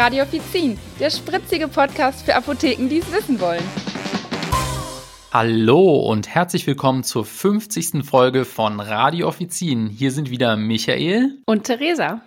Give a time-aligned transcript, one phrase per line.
[0.00, 3.62] Radio Offizin, der spritzige Podcast für Apotheken, die es wissen wollen.
[5.30, 8.02] Hallo und herzlich willkommen zur 50.
[8.02, 9.88] Folge von Radio Offizin.
[9.88, 12.22] Hier sind wieder Michael und Theresa.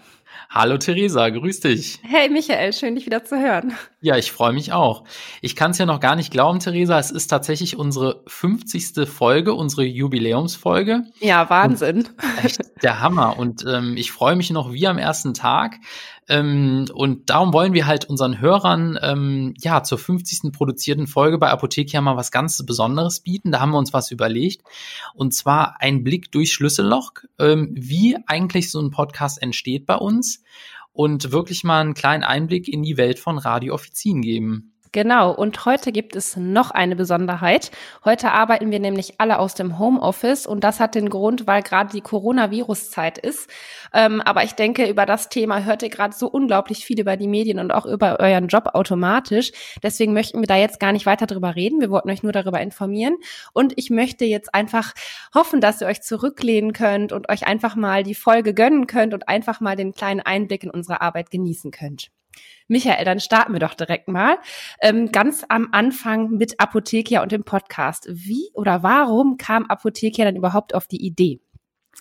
[0.51, 1.99] Hallo Theresa, grüß dich.
[2.03, 3.73] Hey Michael, schön dich wieder zu hören.
[4.01, 5.03] Ja, ich freue mich auch.
[5.41, 9.09] Ich kann es ja noch gar nicht glauben, Theresa, es ist tatsächlich unsere 50.
[9.09, 11.05] Folge, unsere Jubiläumsfolge.
[11.19, 12.07] Ja, Wahnsinn.
[12.21, 13.39] Und echt der Hammer.
[13.39, 15.77] Und ähm, ich freue mich noch wie am ersten Tag.
[16.29, 20.51] Ähm, und darum wollen wir halt unseren Hörern ähm, ja zur 50.
[20.51, 23.51] produzierten Folge bei Apothekia mal was ganz Besonderes bieten.
[23.51, 24.63] Da haben wir uns was überlegt.
[25.13, 30.43] Und zwar ein Blick durch Schlüsselloch, ähm, wie eigentlich so ein Podcast entsteht bei uns
[30.91, 34.72] und wirklich mal einen kleinen Einblick in die Welt von Radio Offizien geben.
[34.93, 37.71] Genau, und heute gibt es noch eine Besonderheit.
[38.05, 41.91] Heute arbeiten wir nämlich alle aus dem Homeoffice und das hat den Grund, weil gerade
[41.91, 43.49] die Coronavirus-Zeit ist.
[43.91, 47.27] Ähm, aber ich denke, über das Thema hört ihr gerade so unglaublich viel über die
[47.27, 49.51] Medien und auch über euren Job automatisch.
[49.81, 51.81] Deswegen möchten wir da jetzt gar nicht weiter drüber reden.
[51.81, 53.15] Wir wollten euch nur darüber informieren.
[53.51, 54.93] Und ich möchte jetzt einfach
[55.33, 59.27] hoffen, dass ihr euch zurücklehnen könnt und euch einfach mal die Folge gönnen könnt und
[59.27, 62.11] einfach mal den kleinen Einblick in unsere Arbeit genießen könnt.
[62.67, 64.37] Michael, dann starten wir doch direkt mal.
[64.81, 68.07] Ähm, ganz am Anfang mit Apothekia und dem Podcast.
[68.09, 71.39] Wie oder warum kam Apothekia dann überhaupt auf die Idee,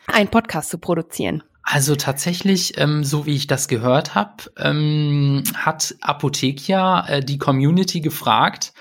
[0.07, 1.43] einen Podcast zu produzieren?
[1.65, 8.01] Also tatsächlich, ähm, so wie ich das gehört habe, ähm, hat Apothekia äh, die Community
[8.01, 8.73] gefragt,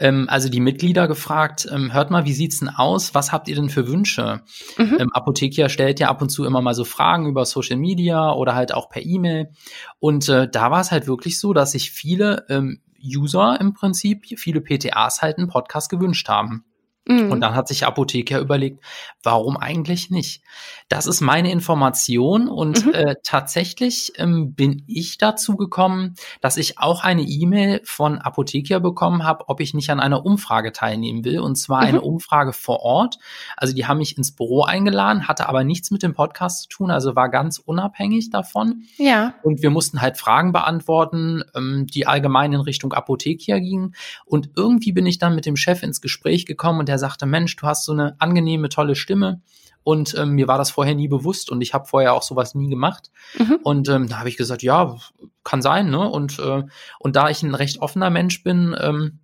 [0.00, 3.14] ähm, also die Mitglieder gefragt, ähm, hört mal, wie sieht's denn aus?
[3.14, 4.42] Was habt ihr denn für Wünsche?
[4.76, 4.96] Mhm.
[5.00, 8.54] Ähm, Apothekia stellt ja ab und zu immer mal so Fragen über Social Media oder
[8.54, 9.50] halt auch per E-Mail.
[9.98, 14.26] Und äh, da war es halt wirklich so, dass sich viele ähm, User im Prinzip,
[14.38, 16.64] viele PTAs halt einen Podcast gewünscht haben.
[17.08, 17.32] Mhm.
[17.32, 18.84] Und dann hat sich Apotheker überlegt,
[19.22, 20.42] warum eigentlich nicht?
[20.90, 22.94] Das ist meine Information und mhm.
[22.94, 29.24] äh, tatsächlich ähm, bin ich dazu gekommen, dass ich auch eine E-Mail von Apotheker bekommen
[29.24, 31.88] habe, ob ich nicht an einer Umfrage teilnehmen will und zwar mhm.
[31.88, 33.18] eine Umfrage vor Ort.
[33.56, 36.90] Also die haben mich ins Büro eingeladen, hatte aber nichts mit dem Podcast zu tun,
[36.90, 38.82] also war ganz unabhängig davon.
[38.98, 39.34] Ja.
[39.42, 43.94] Und wir mussten halt Fragen beantworten, ähm, die allgemein in Richtung Apotheker gingen.
[44.26, 47.56] Und irgendwie bin ich dann mit dem Chef ins Gespräch gekommen und der sagte, Mensch,
[47.56, 49.40] du hast so eine angenehme, tolle Stimme.
[49.84, 52.68] Und ähm, mir war das vorher nie bewusst und ich habe vorher auch sowas nie
[52.68, 53.10] gemacht.
[53.38, 53.58] Mhm.
[53.62, 54.96] Und ähm, da habe ich gesagt, ja,
[55.44, 56.10] kann sein, ne?
[56.10, 56.64] Und, äh,
[56.98, 59.20] und da ich ein recht offener Mensch bin, ähm,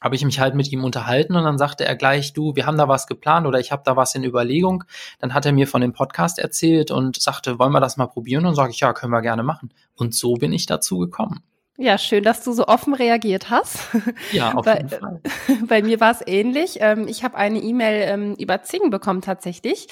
[0.00, 2.78] habe ich mich halt mit ihm unterhalten und dann sagte er gleich, du, wir haben
[2.78, 4.84] da was geplant oder ich habe da was in Überlegung.
[5.18, 8.46] Dann hat er mir von dem Podcast erzählt und sagte, wollen wir das mal probieren?
[8.46, 9.70] Und sage ich, ja, können wir gerne machen.
[9.96, 11.42] Und so bin ich dazu gekommen.
[11.78, 13.78] Ja, schön, dass du so offen reagiert hast.
[14.32, 15.20] Ja, auf bei, jeden Fall.
[15.68, 16.78] Bei mir war es ähnlich.
[16.80, 19.88] Ähm, ich habe eine E-Mail ähm, über Zing bekommen tatsächlich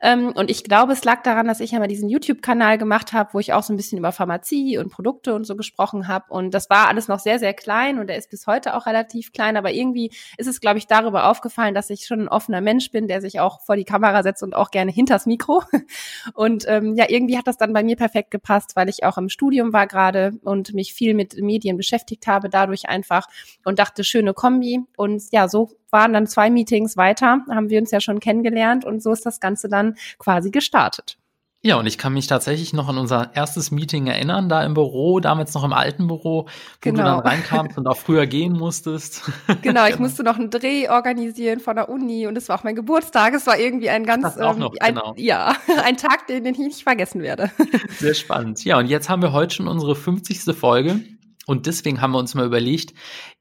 [0.00, 3.30] ähm, und ich glaube, es lag daran, dass ich ja mal diesen YouTube-Kanal gemacht habe,
[3.32, 6.26] wo ich auch so ein bisschen über Pharmazie und Produkte und so gesprochen habe.
[6.28, 9.32] Und das war alles noch sehr, sehr klein und er ist bis heute auch relativ
[9.32, 9.56] klein.
[9.56, 13.08] Aber irgendwie ist es, glaube ich, darüber aufgefallen, dass ich schon ein offener Mensch bin,
[13.08, 15.62] der sich auch vor die Kamera setzt und auch gerne hinters Mikro.
[16.34, 19.28] Und ähm, ja, irgendwie hat das dann bei mir perfekt gepasst, weil ich auch im
[19.28, 23.26] Studium war gerade und mich viel mit Medien beschäftigt habe, dadurch einfach
[23.64, 24.80] und dachte, schöne Kombi.
[24.96, 29.02] Und ja, so waren dann zwei Meetings weiter, haben wir uns ja schon kennengelernt und
[29.02, 31.18] so ist das Ganze dann quasi gestartet.
[31.60, 35.18] Ja, und ich kann mich tatsächlich noch an unser erstes Meeting erinnern, da im Büro,
[35.18, 36.48] damals noch im alten Büro, wo
[36.80, 36.98] genau.
[36.98, 39.28] du dann reinkamst und auch früher gehen musstest.
[39.62, 42.76] Genau, ich musste noch einen Dreh organisieren von der Uni und es war auch mein
[42.76, 43.34] Geburtstag.
[43.34, 45.14] Es war irgendwie ein ganz, das auch noch, ähm, ein, genau.
[45.16, 47.50] ja, ein Tag, den, den ich nicht vergessen werde.
[47.98, 48.64] Sehr spannend.
[48.64, 50.56] Ja, und jetzt haben wir heute schon unsere 50.
[50.56, 51.00] Folge.
[51.46, 52.94] Und deswegen haben wir uns mal überlegt,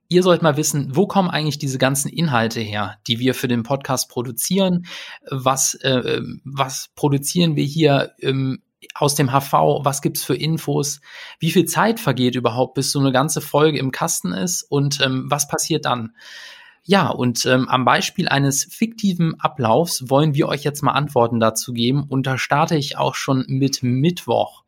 [0.09, 3.63] ihr sollt mal wissen, wo kommen eigentlich diese ganzen Inhalte her, die wir für den
[3.63, 4.85] Podcast produzieren?
[5.29, 8.61] Was, äh, was produzieren wir hier ähm,
[8.93, 9.83] aus dem HV?
[9.83, 11.01] Was gibt's für Infos?
[11.39, 14.63] Wie viel Zeit vergeht überhaupt, bis so eine ganze Folge im Kasten ist?
[14.63, 16.13] Und ähm, was passiert dann?
[16.83, 21.73] Ja, und ähm, am Beispiel eines fiktiven Ablaufs wollen wir euch jetzt mal Antworten dazu
[21.73, 22.05] geben.
[22.07, 24.63] Und da starte ich auch schon mit Mittwoch.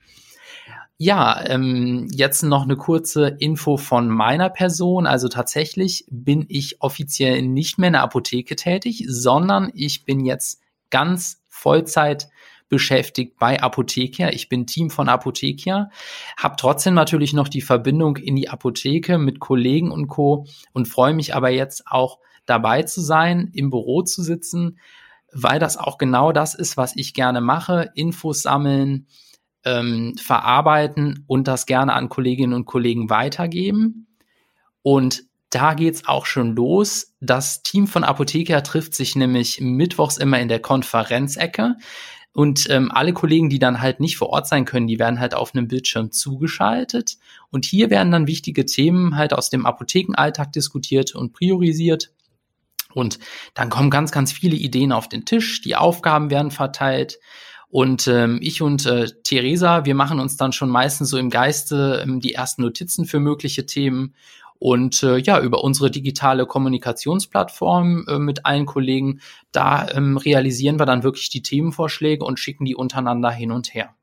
[1.01, 5.07] Ja, ähm, jetzt noch eine kurze Info von meiner Person.
[5.07, 10.61] Also tatsächlich bin ich offiziell nicht mehr in der Apotheke tätig, sondern ich bin jetzt
[10.89, 12.27] ganz Vollzeit
[12.67, 14.31] beschäftigt bei Apothekia.
[14.31, 15.89] Ich bin Team von Apothekia,
[16.35, 20.47] habe trotzdem natürlich noch die Verbindung in die Apotheke mit Kollegen und Co.
[20.73, 24.79] und freue mich aber jetzt auch dabei zu sein, im Büro zu sitzen,
[25.31, 29.07] weil das auch genau das ist, was ich gerne mache, Infos sammeln,
[29.65, 34.07] ähm, verarbeiten und das gerne an Kolleginnen und Kollegen weitergeben.
[34.81, 37.15] Und da geht's auch schon los.
[37.19, 41.75] Das Team von Apotheker trifft sich nämlich mittwochs immer in der Konferenzecke.
[42.31, 45.33] Und ähm, alle Kollegen, die dann halt nicht vor Ort sein können, die werden halt
[45.33, 47.17] auf einem Bildschirm zugeschaltet.
[47.49, 52.11] Und hier werden dann wichtige Themen halt aus dem Apothekenalltag diskutiert und priorisiert.
[52.93, 53.19] Und
[53.55, 57.19] dann kommen ganz, ganz viele Ideen auf den Tisch, die Aufgaben werden verteilt.
[57.69, 62.01] Und ähm, ich und äh, Theresa, wir machen uns dann schon meistens so im Geiste
[62.03, 64.15] ähm, die ersten Notizen für mögliche Themen.
[64.57, 69.21] Und äh, ja, über unsere digitale Kommunikationsplattform äh, mit allen Kollegen,
[69.51, 73.95] da ähm, realisieren wir dann wirklich die Themenvorschläge und schicken die untereinander hin und her.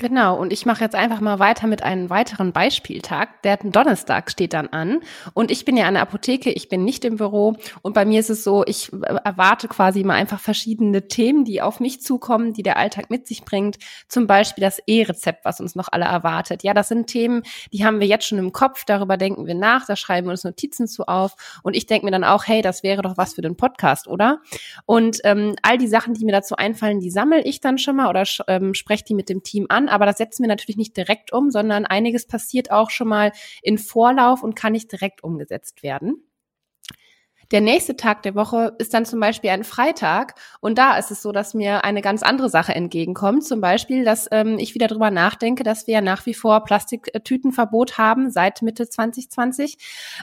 [0.00, 3.42] Genau, und ich mache jetzt einfach mal weiter mit einem weiteren Beispieltag.
[3.42, 5.00] Der Donnerstag steht dann an
[5.34, 8.20] und ich bin ja an der Apotheke, ich bin nicht im Büro und bei mir
[8.20, 12.52] ist es so, ich äh, erwarte quasi mal einfach verschiedene Themen, die auf mich zukommen,
[12.52, 13.78] die der Alltag mit sich bringt.
[14.06, 16.62] Zum Beispiel das E-Rezept, was uns noch alle erwartet.
[16.62, 17.42] Ja, das sind Themen,
[17.72, 20.44] die haben wir jetzt schon im Kopf, darüber denken wir nach, da schreiben wir uns
[20.44, 21.34] Notizen zu auf
[21.64, 24.42] und ich denke mir dann auch, hey, das wäre doch was für den Podcast, oder?
[24.86, 28.08] Und ähm, all die Sachen, die mir dazu einfallen, die sammle ich dann schon mal
[28.08, 31.32] oder ähm, spreche die mit dem Team an aber das setzen wir natürlich nicht direkt
[31.32, 33.32] um, sondern einiges passiert auch schon mal
[33.62, 36.27] in Vorlauf und kann nicht direkt umgesetzt werden.
[37.50, 41.22] Der nächste Tag der Woche ist dann zum Beispiel ein Freitag und da ist es
[41.22, 43.42] so, dass mir eine ganz andere Sache entgegenkommt.
[43.42, 47.96] Zum Beispiel, dass ähm, ich wieder drüber nachdenke, dass wir ja nach wie vor Plastiktütenverbot
[47.96, 49.78] haben seit Mitte 2020.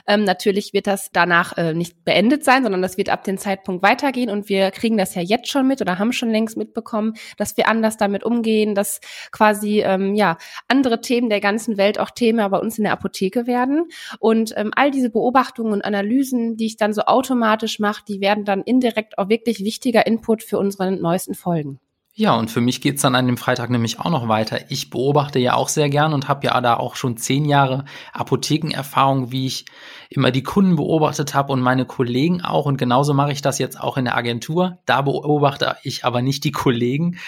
[0.06, 3.82] Ähm, natürlich wird das danach äh, nicht beendet sein, sondern das wird ab dem Zeitpunkt
[3.82, 7.56] weitergehen und wir kriegen das ja jetzt schon mit oder haben schon längst mitbekommen, dass
[7.56, 9.00] wir anders damit umgehen, dass
[9.32, 10.38] quasi ähm, ja
[10.68, 13.88] andere Themen der ganzen Welt auch Themen bei uns in der Apotheke werden
[14.20, 18.44] und ähm, all diese Beobachtungen und Analysen, die ich dann so automatisch macht, die werden
[18.44, 21.80] dann indirekt auch wirklich wichtiger Input für unsere neuesten Folgen.
[22.18, 24.70] Ja, und für mich geht's dann an dem Freitag nämlich auch noch weiter.
[24.70, 27.84] Ich beobachte ja auch sehr gern und habe ja da auch schon zehn Jahre
[28.14, 29.66] Apothekenerfahrung, wie ich
[30.08, 32.64] immer die Kunden beobachtet habe und meine Kollegen auch.
[32.64, 34.78] Und genauso mache ich das jetzt auch in der Agentur.
[34.86, 37.18] Da beobachte ich aber nicht die Kollegen,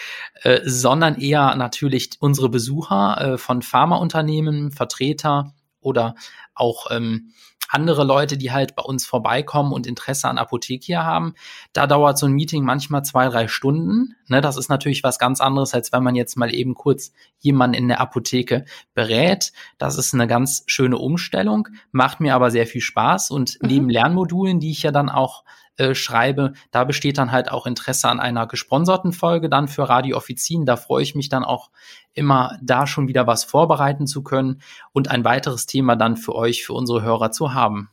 [0.43, 6.15] äh, sondern eher natürlich unsere Besucher äh, von Pharmaunternehmen, Vertreter oder
[6.55, 7.35] auch ähm,
[7.69, 11.35] andere Leute, die halt bei uns vorbeikommen und Interesse an Apothekia haben.
[11.73, 14.17] Da dauert so ein Meeting manchmal zwei, drei Stunden.
[14.29, 17.75] Ne, das ist natürlich was ganz anderes, als wenn man jetzt mal eben kurz jemanden
[17.75, 19.53] in der Apotheke berät.
[19.77, 23.69] Das ist eine ganz schöne Umstellung, macht mir aber sehr viel Spaß und mhm.
[23.69, 25.45] neben Lernmodulen, die ich ja dann auch
[25.79, 30.17] äh, schreibe, da besteht dann halt auch Interesse an einer gesponserten Folge dann für Radio
[30.17, 30.67] Offizien.
[30.67, 31.71] Da freue ich mich dann auch
[32.15, 34.61] immer, da schon wieder was vorbereiten zu können
[34.93, 37.91] und ein weiteres Thema dann für euch, für unsere Hörer zu haben.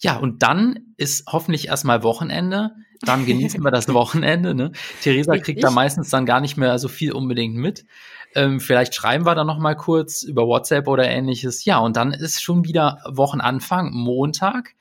[0.00, 2.72] Ja, und dann ist hoffentlich erstmal Wochenende.
[3.02, 4.54] Dann genießen wir das Wochenende.
[4.54, 4.72] Ne?
[5.02, 7.84] Theresa kriegt da meistens dann gar nicht mehr so viel unbedingt mit.
[8.34, 11.64] Ähm, vielleicht schreiben wir da noch mal kurz über WhatsApp oder ähnliches.
[11.64, 14.74] Ja, und dann ist schon wieder Wochenanfang, Montag.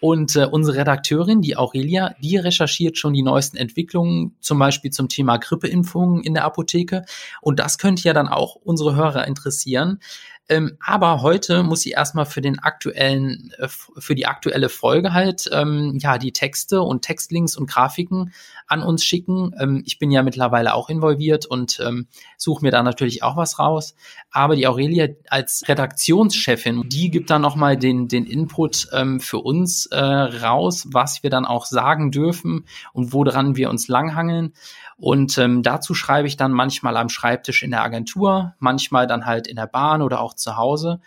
[0.00, 5.08] Und äh, unsere Redakteurin, die Aurelia, die recherchiert schon die neuesten Entwicklungen, zum Beispiel zum
[5.08, 7.04] Thema Grippeimpfungen in der Apotheke.
[7.40, 10.00] Und das könnte ja dann auch unsere Hörer interessieren.
[10.48, 15.48] Ähm, aber heute muss sie erstmal für den aktuellen, äh, für die aktuelle Folge halt,
[15.52, 18.32] ähm, ja, die Texte und Textlinks und Grafiken
[18.66, 19.52] an uns schicken.
[19.58, 23.58] Ähm, ich bin ja mittlerweile auch involviert und ähm, suche mir da natürlich auch was
[23.58, 23.94] raus.
[24.30, 29.86] Aber die Aurelia als Redaktionschefin, die gibt dann nochmal den, den Input ähm, für uns
[29.86, 34.52] äh, raus, was wir dann auch sagen dürfen und woran wir uns langhangeln.
[34.96, 39.46] Und ähm, dazu schreibe ich dann manchmal am Schreibtisch in der Agentur, manchmal dann halt
[39.46, 41.00] in der Bahn oder auch zu Hause.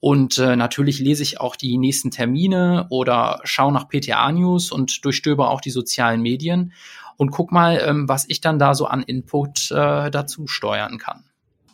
[0.00, 5.48] Und äh, natürlich lese ich auch die nächsten Termine oder schaue nach PTA-News und durchstöbe
[5.48, 6.72] auch die sozialen Medien
[7.16, 11.24] und guck mal, ähm, was ich dann da so an Input äh, dazu steuern kann.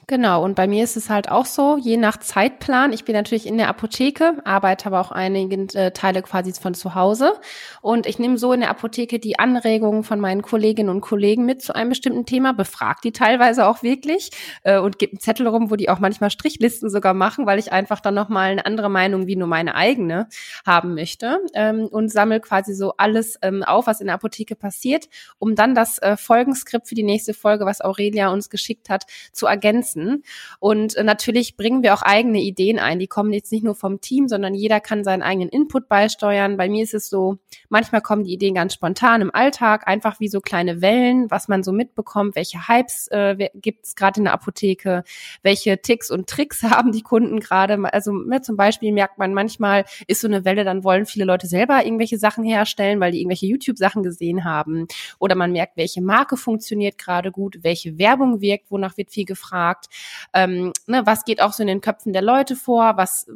[0.07, 2.93] Genau, und bei mir ist es halt auch so, je nach Zeitplan.
[2.93, 6.97] Ich bin natürlich in der Apotheke, arbeite aber auch einige äh, Teile quasi von zu
[6.97, 7.35] Hause.
[7.81, 11.63] Und ich nehme so in der Apotheke die Anregungen von meinen Kolleginnen und Kollegen mit
[11.63, 14.31] zu einem bestimmten Thema, befrage die teilweise auch wirklich
[14.65, 17.71] äh, und gebe einen Zettel rum, wo die auch manchmal Strichlisten sogar machen, weil ich
[17.71, 20.29] einfach dann nochmal eine andere Meinung wie nur meine eigene
[20.67, 25.09] haben möchte ähm, und sammle quasi so alles ähm, auf, was in der Apotheke passiert,
[25.39, 29.47] um dann das äh, Folgenskript für die nächste Folge, was Aurelia uns geschickt hat, zu
[29.47, 30.23] ergänzen nutzen.
[30.59, 32.99] Und äh, natürlich bringen wir auch eigene Ideen ein.
[32.99, 36.57] Die kommen jetzt nicht nur vom Team, sondern jeder kann seinen eigenen Input beisteuern.
[36.57, 40.29] Bei mir ist es so, manchmal kommen die Ideen ganz spontan im Alltag, einfach wie
[40.29, 44.33] so kleine Wellen, was man so mitbekommt, welche Hypes äh, gibt es gerade in der
[44.33, 45.05] Apotheke,
[45.43, 47.79] welche Ticks und Tricks haben die Kunden gerade.
[47.93, 51.47] Also ne, zum Beispiel merkt man manchmal, ist so eine Welle, dann wollen viele Leute
[51.47, 54.87] selber irgendwelche Sachen herstellen, weil die irgendwelche YouTube-Sachen gesehen haben.
[55.19, 59.80] Oder man merkt, welche Marke funktioniert gerade gut, welche Werbung wirkt, wonach wird viel gefragt.
[59.81, 59.89] Gefragt,
[60.35, 63.27] ähm, ne, was geht auch so in den Köpfen der Leute vor, was,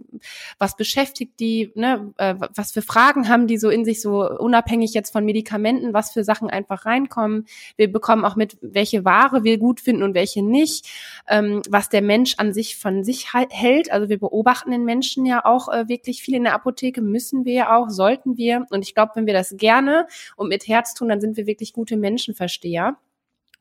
[0.58, 4.94] was beschäftigt die, ne, äh, was für Fragen haben die so in sich, so unabhängig
[4.94, 7.46] jetzt von Medikamenten, was für Sachen einfach reinkommen.
[7.76, 10.88] Wir bekommen auch mit, welche Ware wir gut finden und welche nicht,
[11.28, 13.90] ähm, was der Mensch an sich von sich hält.
[13.90, 17.54] Also wir beobachten den Menschen ja auch äh, wirklich viel in der Apotheke, müssen wir
[17.54, 18.66] ja auch, sollten wir.
[18.70, 21.72] Und ich glaube, wenn wir das gerne und mit Herz tun, dann sind wir wirklich
[21.72, 22.96] gute Menschenversteher.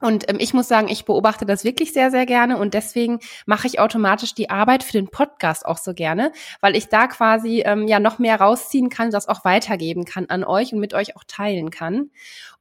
[0.04, 3.68] Und ähm, ich muss sagen, ich beobachte das wirklich sehr, sehr gerne und deswegen mache
[3.68, 7.88] ich automatisch die Arbeit für den Podcast auch so gerne, weil ich da quasi ähm,
[7.88, 11.24] ja noch mehr rausziehen kann, das auch weitergeben kann an euch und mit euch auch
[11.26, 12.10] teilen kann.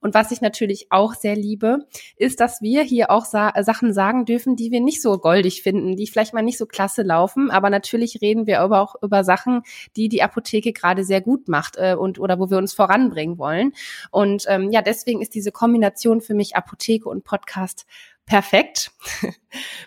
[0.02, 4.24] Und was ich natürlich auch sehr liebe, ist, dass wir hier auch sa Sachen sagen
[4.24, 7.50] dürfen, die wir nicht so goldig finden, die vielleicht mal nicht so klasse laufen.
[7.52, 9.62] Aber natürlich reden wir aber auch über Sachen,
[9.96, 13.72] die die Apotheke gerade sehr gut macht äh, und oder wo wir uns voranbringen wollen.
[14.10, 17.22] Und ähm, ja, deswegen ist diese Kombination für mich Apotheke und
[18.26, 18.92] perfekt.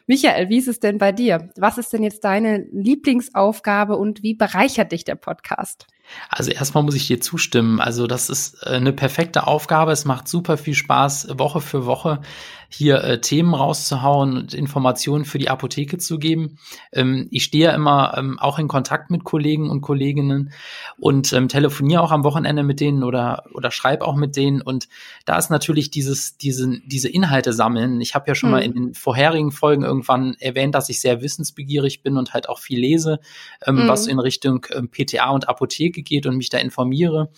[0.07, 1.49] Michael, wie ist es denn bei dir?
[1.55, 5.87] Was ist denn jetzt deine Lieblingsaufgabe und wie bereichert dich der Podcast?
[6.29, 7.79] Also erstmal muss ich dir zustimmen.
[7.79, 9.91] Also das ist äh, eine perfekte Aufgabe.
[9.91, 12.21] Es macht super viel Spaß, Woche für Woche
[12.69, 16.57] hier äh, Themen rauszuhauen und Informationen für die Apotheke zu geben.
[16.91, 20.51] Ähm, ich stehe ja immer ähm, auch in Kontakt mit Kollegen und Kolleginnen
[20.97, 24.61] und ähm, telefoniere auch am Wochenende mit denen oder, oder schreibe auch mit denen.
[24.61, 24.89] Und
[25.25, 28.01] da ist natürlich dieses, diese, diese Inhalte sammeln.
[28.01, 28.55] Ich habe ja schon mhm.
[28.55, 32.59] mal in den vorherigen Folgen irgendwann erwähnt, dass ich sehr wissensbegierig bin und halt auch
[32.59, 33.19] viel lese,
[33.65, 33.87] mhm.
[33.87, 37.31] was in Richtung ähm, PTA und Apotheke geht und mich da informiere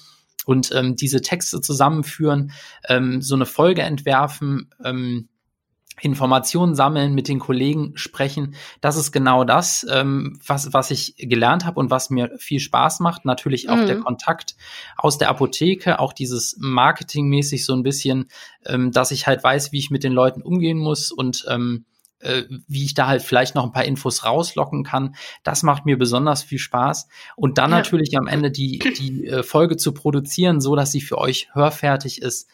[0.45, 2.51] und ähm, diese Texte zusammenführen,
[2.87, 5.27] ähm, so eine Folge entwerfen, ähm,
[5.99, 8.55] Informationen sammeln, mit den Kollegen sprechen.
[8.81, 12.99] Das ist genau das, ähm, was, was ich gelernt habe und was mir viel Spaß
[12.99, 13.25] macht.
[13.25, 13.87] Natürlich auch mhm.
[13.87, 14.55] der Kontakt
[14.95, 18.27] aus der Apotheke, auch dieses Marketingmäßig so ein bisschen,
[18.65, 21.85] ähm, dass ich halt weiß, wie ich mit den Leuten umgehen muss und ähm,
[22.19, 25.15] äh, wie ich da halt vielleicht noch ein paar Infos rauslocken kann.
[25.43, 27.07] Das macht mir besonders viel Spaß.
[27.35, 27.77] Und dann ja.
[27.77, 32.21] natürlich am Ende die, die äh, Folge zu produzieren, so dass sie für euch hörfertig
[32.21, 32.49] ist.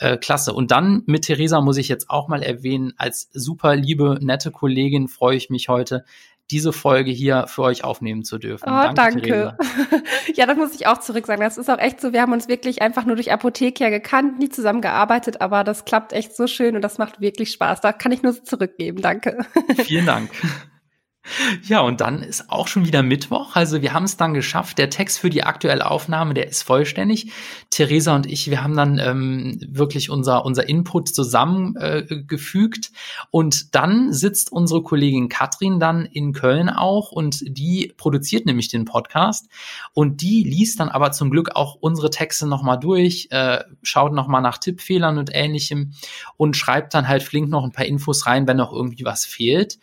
[0.00, 0.52] Äh, klasse.
[0.52, 5.08] Und dann mit Theresa muss ich jetzt auch mal erwähnen, als super liebe, nette Kollegin
[5.08, 6.04] freue ich mich heute,
[6.50, 8.68] diese Folge hier für euch aufnehmen zu dürfen.
[8.68, 9.20] Oh, danke.
[9.20, 9.56] danke.
[10.34, 11.42] ja, das muss ich auch zurück sagen.
[11.42, 12.12] Das ist auch echt so.
[12.12, 16.12] Wir haben uns wirklich einfach nur durch Apotheke ja gekannt, nie zusammengearbeitet, aber das klappt
[16.12, 17.80] echt so schön und das macht wirklich Spaß.
[17.80, 19.02] Da kann ich nur zurückgeben.
[19.02, 19.44] Danke.
[19.84, 20.30] Vielen Dank.
[21.64, 23.54] Ja, und dann ist auch schon wieder Mittwoch.
[23.54, 24.78] Also wir haben es dann geschafft.
[24.78, 27.32] Der Text für die aktuelle Aufnahme, der ist vollständig.
[27.70, 32.86] Theresa und ich, wir haben dann ähm, wirklich unser, unser Input zusammengefügt.
[32.86, 38.68] Äh, und dann sitzt unsere Kollegin Katrin dann in Köln auch und die produziert nämlich
[38.68, 39.48] den Podcast.
[39.92, 44.42] Und die liest dann aber zum Glück auch unsere Texte nochmal durch, äh, schaut nochmal
[44.42, 45.92] nach Tippfehlern und ähnlichem
[46.36, 49.78] und schreibt dann halt flink noch ein paar Infos rein, wenn noch irgendwie was fehlt.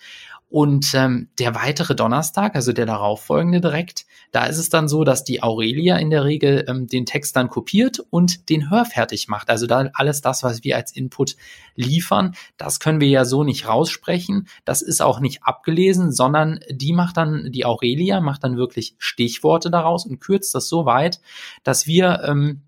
[0.47, 5.23] Und ähm, der weitere Donnerstag, also der darauffolgende direkt, da ist es dann so, dass
[5.23, 9.49] die Aurelia in der Regel ähm, den Text dann kopiert und den Hörfertig macht.
[9.49, 11.35] Also da alles das, was wir als Input
[11.75, 14.47] liefern, das können wir ja so nicht raussprechen.
[14.65, 19.71] Das ist auch nicht abgelesen, sondern die macht dann, die Aurelia macht dann wirklich Stichworte
[19.71, 21.21] daraus und kürzt das so weit,
[21.63, 22.64] dass wir ähm,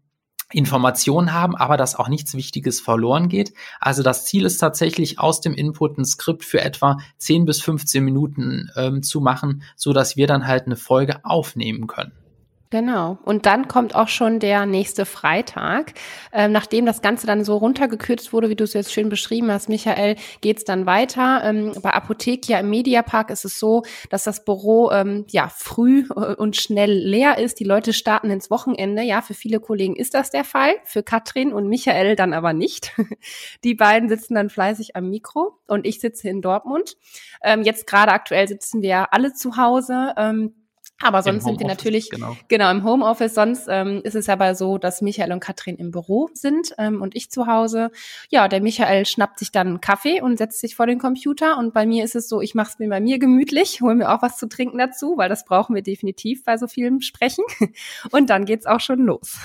[0.51, 3.54] Informationen haben, aber dass auch nichts Wichtiges verloren geht.
[3.80, 8.04] Also das Ziel ist tatsächlich aus dem Input ein Skript für etwa 10 bis 15
[8.04, 12.13] Minuten ähm, zu machen, so dass wir dann halt eine Folge aufnehmen können.
[12.69, 13.17] Genau.
[13.24, 15.93] Und dann kommt auch schon der nächste Freitag.
[16.33, 19.69] Ähm, nachdem das Ganze dann so runtergekürzt wurde, wie du es jetzt schön beschrieben hast,
[19.69, 21.41] Michael, geht's dann weiter.
[21.45, 26.36] Ähm, bei Apothekia im Mediapark ist es so, dass das Büro ähm, ja früh äh,
[26.36, 27.62] und schnell leer ist.
[27.62, 29.01] Die Leute starten ins Wochenende.
[29.01, 32.91] Ja, für viele Kollegen ist das der Fall, für Katrin und Michael dann aber nicht.
[33.63, 36.97] Die beiden sitzen dann fleißig am Mikro und ich sitze in Dortmund.
[37.41, 40.13] Ähm, jetzt gerade aktuell sitzen wir alle zu Hause.
[41.01, 42.36] Aber sonst sind wir natürlich genau.
[42.48, 43.36] genau im Homeoffice.
[43.36, 47.16] Sonst ähm, ist es aber so, dass Michael und Katrin im Büro sind ähm, und
[47.16, 47.92] ich zu Hause.
[48.30, 51.58] Ja, der Michael schnappt sich dann einen Kaffee und setzt sich vor den Computer.
[51.60, 54.12] Und bei mir ist es so, ich mache es mir bei mir gemütlich, hole mir
[54.12, 57.46] auch was zu trinken dazu, weil das brauchen wir definitiv bei so vielem Sprechen.
[58.12, 59.38] Und dann geht's auch schon los.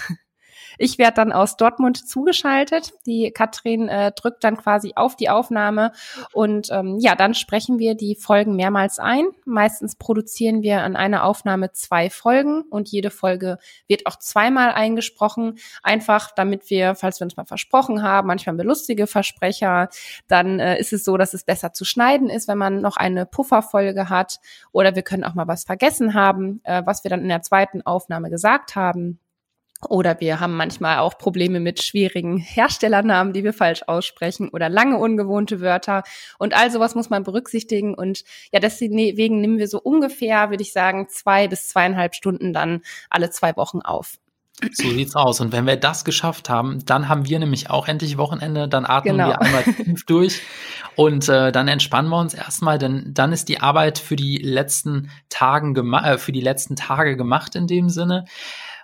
[0.78, 2.92] Ich werde dann aus Dortmund zugeschaltet.
[3.06, 5.92] Die Katrin äh, drückt dann quasi auf die Aufnahme
[6.32, 9.26] und ähm, ja, dann sprechen wir die Folgen mehrmals ein.
[9.44, 15.58] Meistens produzieren wir an einer Aufnahme zwei Folgen und jede Folge wird auch zweimal eingesprochen.
[15.82, 19.88] Einfach damit wir, falls wir uns mal versprochen haben, manchmal haben wir lustige Versprecher,
[20.28, 23.26] dann äh, ist es so, dass es besser zu schneiden ist, wenn man noch eine
[23.26, 24.40] Pufferfolge hat
[24.72, 27.82] oder wir können auch mal was vergessen haben, äh, was wir dann in der zweiten
[27.82, 29.18] Aufnahme gesagt haben.
[29.88, 34.98] Oder wir haben manchmal auch Probleme mit schwierigen Herstellernamen, die wir falsch aussprechen oder lange
[34.98, 36.04] ungewohnte Wörter.
[36.38, 37.94] Und all sowas muss man berücksichtigen.
[37.94, 38.22] Und
[38.52, 43.30] ja, deswegen nehmen wir so ungefähr, würde ich sagen, zwei bis zweieinhalb Stunden dann alle
[43.30, 44.18] zwei Wochen auf.
[44.72, 45.40] So sieht's aus.
[45.40, 48.68] Und wenn wir das geschafft haben, dann haben wir nämlich auch endlich Wochenende.
[48.68, 49.28] Dann atmen genau.
[49.28, 50.42] wir einmal tief durch
[50.94, 55.10] und äh, dann entspannen wir uns erstmal, denn dann ist die Arbeit für die letzten
[55.30, 58.26] Tagen äh, für die letzten Tage gemacht in dem Sinne.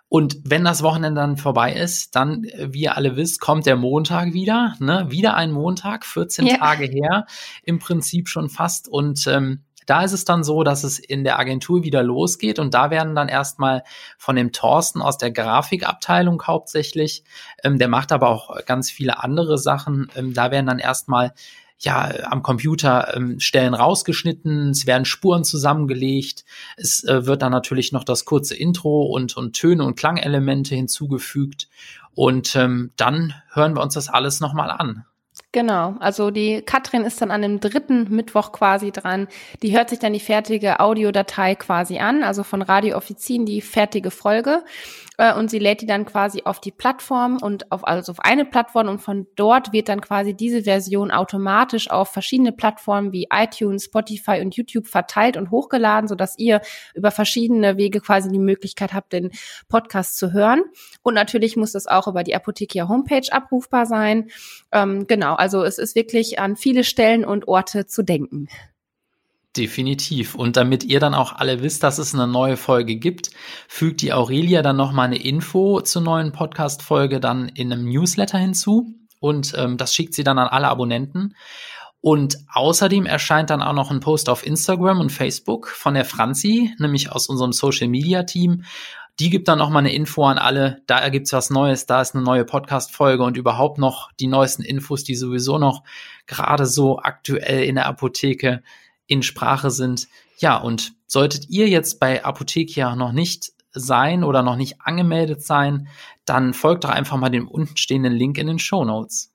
[0.09, 3.77] Und wenn das Wochenende dann vorbei ist, dann, äh, wie ihr alle wisst, kommt der
[3.77, 4.75] Montag wieder.
[4.79, 5.07] Ne?
[5.11, 6.57] Wieder ein Montag, 14 ja.
[6.57, 7.27] Tage her,
[7.63, 8.89] im Prinzip schon fast.
[8.89, 12.75] Und ähm, da ist es dann so, dass es in der Agentur wieder losgeht und
[12.75, 13.85] da werden dann erstmal
[14.19, 17.25] von dem Thorsten aus der Grafikabteilung hauptsächlich,
[17.65, 21.33] ähm, der macht aber auch ganz viele andere Sachen, ähm, da werden dann erstmal
[21.79, 26.45] ja, am Computer ähm, Stellen rausgeschnitten, es werden Spuren zusammengelegt,
[26.77, 31.69] es äh, wird dann natürlich noch das kurze Intro und, und Töne und Klangelemente hinzugefügt
[32.15, 35.05] und ähm, dann hören wir uns das alles nochmal an.
[35.51, 39.29] Genau, also die Katrin ist dann an dem dritten Mittwoch quasi dran.
[39.63, 44.11] Die hört sich dann die fertige Audiodatei quasi an, also von Radio Offizin die fertige
[44.11, 44.63] Folge
[45.19, 48.45] äh, und sie lädt die dann quasi auf die Plattform und auf also auf eine
[48.45, 53.85] Plattform und von dort wird dann quasi diese Version automatisch auf verschiedene Plattformen wie iTunes,
[53.85, 56.61] Spotify und YouTube verteilt und hochgeladen, so dass ihr
[56.95, 59.31] über verschiedene Wege quasi die Möglichkeit habt, den
[59.69, 60.63] Podcast zu hören.
[61.03, 64.29] Und natürlich muss das auch über die Apothekia Homepage abrufbar sein.
[64.73, 68.49] Ähm, genau, also es ist wirklich an viele Stellen und Orte zu denken.
[69.57, 70.35] Definitiv.
[70.35, 73.31] Und damit ihr dann auch alle wisst, dass es eine neue Folge gibt,
[73.67, 78.95] fügt die Aurelia dann nochmal eine Info zur neuen Podcast-Folge dann in einem Newsletter hinzu.
[79.21, 81.35] Und ähm, das schickt sie dann an alle Abonnenten.
[82.01, 86.73] Und außerdem erscheint dann auch noch ein Post auf Instagram und Facebook von der Franzi,
[86.79, 88.65] nämlich aus unserem Social Media Team.
[89.21, 90.83] Die gibt dann noch mal eine Info an alle.
[90.87, 95.03] Da gibt's was Neues, da ist eine neue Podcast-Folge und überhaupt noch die neuesten Infos,
[95.03, 95.83] die sowieso noch
[96.27, 98.63] gerade so aktuell in der Apotheke
[99.07, 100.07] in Sprache sind.
[100.39, 105.89] Ja, und solltet ihr jetzt bei Apothekia noch nicht sein oder noch nicht angemeldet sein,
[106.25, 109.33] dann folgt doch einfach mal dem untenstehenden Link in den Show Notes.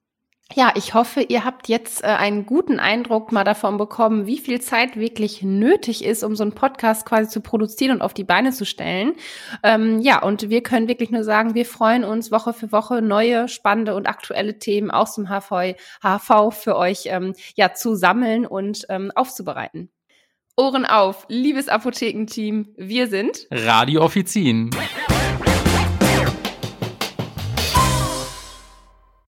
[0.52, 4.62] Ja, ich hoffe, ihr habt jetzt äh, einen guten Eindruck mal davon bekommen, wie viel
[4.62, 8.52] Zeit wirklich nötig ist, um so einen Podcast quasi zu produzieren und auf die Beine
[8.52, 9.14] zu stellen.
[9.64, 13.48] Ähm, ja, und wir können wirklich nur sagen, wir freuen uns Woche für Woche neue,
[13.48, 18.86] spannende und aktuelle Themen aus dem HV, HV für euch ähm, ja zu sammeln und
[18.90, 19.90] ähm, aufzubereiten.
[20.56, 24.70] Ohren auf, liebes Apothekenteam, wir sind Radio Offizien.